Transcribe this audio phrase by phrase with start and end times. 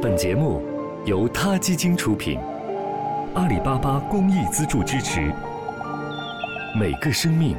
[0.00, 0.62] 本节目
[1.06, 2.38] 由他基金出品，
[3.34, 5.34] 阿里巴巴公益资助支持。
[6.78, 7.56] 每个生命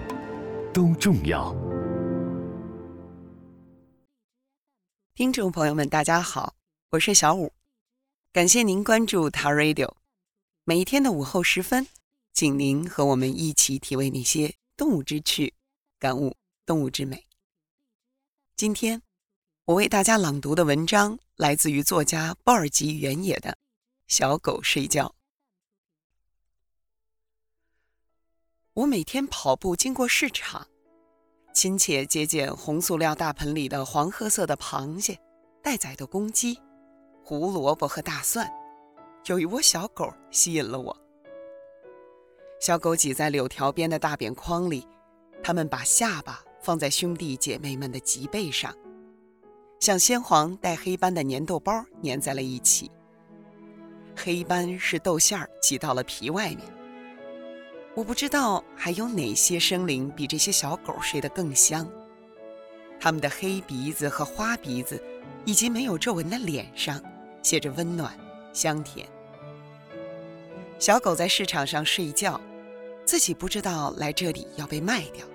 [0.73, 1.53] 都重要。
[5.13, 6.55] 听众朋友们，大家好，
[6.91, 7.51] 我是小五，
[8.31, 9.91] 感谢您关注他 Radio。
[10.63, 11.87] 每一天的午后时分，
[12.31, 15.53] 请您和我们一起体味那些动物之趣，
[15.99, 17.25] 感悟动物之美。
[18.55, 19.01] 今天
[19.69, 23.51] 我为大家朗读的文章来自于作家鲍尔吉原野的
[24.07, 25.05] 《小狗睡觉》。
[28.73, 30.65] 我每天跑步经过市场，
[31.53, 35.19] 亲切接见红塑料大盆里的黄褐色的螃蟹、
[35.61, 36.59] 待宰的公鸡、
[37.23, 38.51] 胡萝卜和大蒜。
[39.27, 40.97] 有一窝小狗吸引了我。
[42.59, 44.87] 小狗挤在柳条边的大扁筐里，
[45.43, 48.75] 它们把下巴放在兄弟姐妹们的脊背上，
[49.79, 52.91] 像鲜黄带黑斑的粘豆包粘在了一起。
[54.13, 56.59] 黑斑是豆馅儿挤到了皮外面。
[57.95, 61.89] 我不知道还有哪些生灵比这些小狗睡得更香。
[62.99, 65.01] 它们的黑鼻子和花鼻子，
[65.45, 67.01] 以及没有皱纹的脸上，
[67.41, 68.13] 写着温暖、
[68.51, 69.07] 香甜。
[70.77, 72.39] 小狗在市场上睡觉，
[73.05, 75.25] 自己不知道来这里要被卖掉。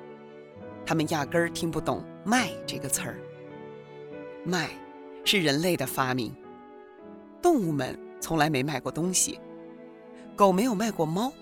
[0.84, 3.19] 它们压根儿听不懂“卖”这个词儿。
[4.45, 4.69] 卖，
[5.25, 6.34] 是人类的发明。
[7.41, 9.41] 动物们从来没卖过东西，
[10.36, 11.33] 狗没有卖过猫。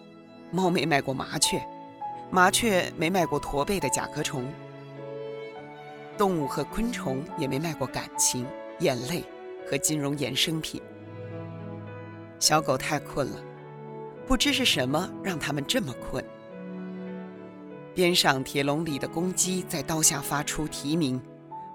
[0.53, 1.61] 猫没卖过麻雀，
[2.31, 4.45] 麻雀没卖过驼背的甲壳虫。
[6.19, 8.47] 动物和昆虫也没卖过感情、
[8.81, 9.25] 眼泪
[9.67, 10.81] 和金融衍生品。
[12.39, 13.43] 小狗太困了，
[14.27, 16.23] 不知是什么让它们这么困。
[17.95, 21.19] 边上铁笼里的公鸡在刀下发出啼鸣，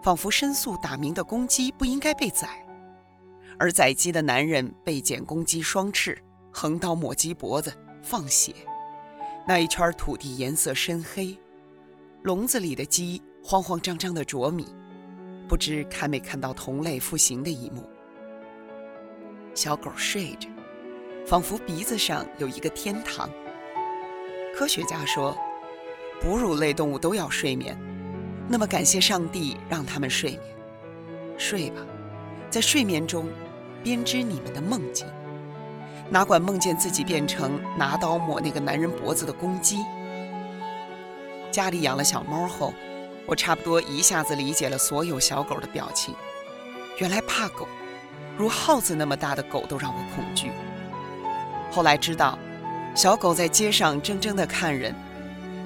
[0.01, 2.47] 仿佛申诉打鸣的公鸡不应该被宰。
[3.59, 6.17] 而宰鸡的男人被剪公鸡双翅，
[6.51, 7.73] 横刀抹鸡脖子。
[8.03, 8.53] 放血，
[9.45, 11.37] 那一圈土地颜色深黑，
[12.21, 14.65] 笼子里的鸡慌慌张张地啄米，
[15.45, 17.83] 不知看没看到同类复刑的一幕。
[19.53, 20.47] 小狗睡着，
[21.25, 23.29] 仿佛鼻子上有一个天堂。
[24.55, 25.35] 科学家说，
[26.21, 27.77] 哺乳类动物都要睡眠，
[28.49, 30.41] 那么感谢上帝让他们睡眠。
[31.37, 31.81] 睡吧，
[32.49, 33.27] 在睡眠中
[33.83, 35.05] 编织你们的梦境。
[36.09, 39.79] 哪管梦见自己变成拿刀抹那个男人脖子的公鸡。
[41.51, 42.73] 家里养了小猫后，
[43.25, 46.15] 我差不多一下子理解了所有小狗的表情。
[46.99, 47.67] 原来怕狗，
[48.37, 50.49] 如耗子那么大的狗都让我恐惧。
[51.69, 52.39] 后来知道，
[52.95, 54.95] 小狗在街上怔怔地看人，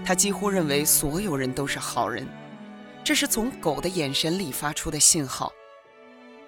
[0.04, 2.28] 它几乎认为所有人都是好人，
[3.04, 5.52] 这是从狗的眼神里发出的信号。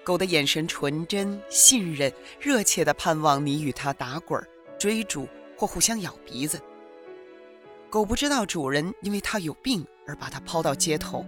[0.04, 4.42] 狗的眼神纯真、信任、热切地盼望你与它打滚、
[4.78, 5.26] 追逐
[5.56, 6.60] 或互相咬鼻子。
[7.90, 11.24] 狗不知道主人因为它有病而把它抛到街头，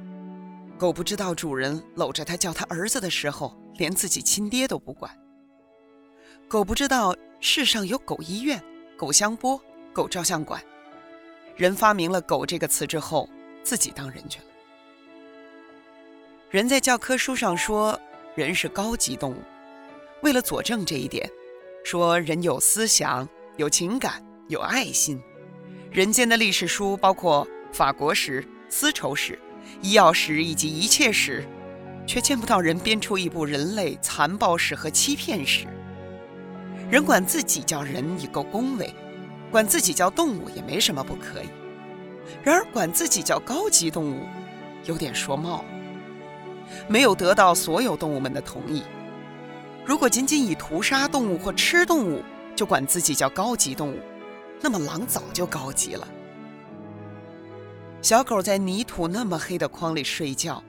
[0.79, 5.11] 狗不知道主人搂着它叫它儿子的时候，连自己亲爹都不管。
[6.47, 8.63] 狗不知道世上有狗医院、
[8.97, 9.61] 狗香波、
[9.93, 10.63] 狗照相馆。
[11.57, 13.29] 人发明了“狗”这个词之后，
[13.63, 14.45] 自己当人去了。
[16.57, 18.01] 人在教科书上说。
[18.35, 19.43] 人是高级动物，
[20.23, 21.31] 为了佐证这一点，
[21.85, 23.29] 说人有思想、
[23.59, 25.21] 有情感、有爱心。
[25.91, 29.39] 人间的历史书包括法国史、丝绸史、
[29.83, 31.47] 医药史以及一切史，
[32.07, 35.67] 却见不到人编出一部人类残暴史和欺骗史。
[36.91, 38.95] 人管自己叫人已够恭维，
[39.51, 41.49] 管自己叫动物也没什么不可以。
[42.43, 44.25] 然而管自己叫高级动物，
[44.85, 45.76] 有点说冒了。
[46.89, 48.83] 没有得到所有动物们的同意。
[49.85, 52.21] 如果仅仅以屠杀动物或吃动物
[52.57, 53.99] 就管自己叫高级动物，
[54.61, 56.09] 那么狼早就高级了。
[58.03, 60.63] 小狗在泥土那么黑的筐里睡觉，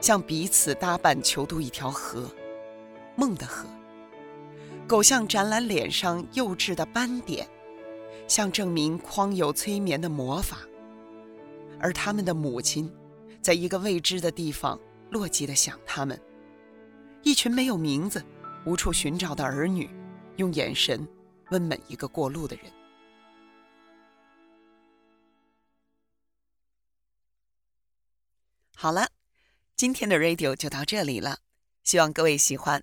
[0.00, 2.30] 像彼此搭伴求渡一条河，
[3.14, 3.68] 梦的河。
[4.86, 7.46] 狗像展览脸上幼稚的斑点，
[8.28, 10.58] 像证明筐有催眠的魔法。
[11.78, 12.90] 而他们的母亲，
[13.42, 14.78] 在一个未知的地方。
[15.10, 16.20] 落寂的想他们，
[17.22, 18.24] 一群没有名字、
[18.64, 19.88] 无处寻找的儿女，
[20.36, 21.06] 用眼神
[21.50, 22.72] 问每一个过路的人。
[28.74, 29.08] 好了，
[29.74, 31.38] 今天的 radio 就到这里了，
[31.82, 32.82] 希望各位喜欢。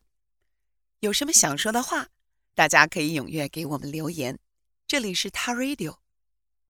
[1.02, 2.08] 有什么想说的话，
[2.56, 4.40] 大家可以踊跃给我们留言。
[4.88, 6.03] 这里是他 radio。